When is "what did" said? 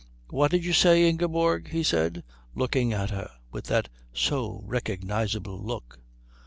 0.31-0.65